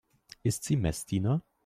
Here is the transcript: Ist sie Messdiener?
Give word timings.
Ist 0.41 0.63
sie 0.63 0.77
Messdiener? 0.77 1.43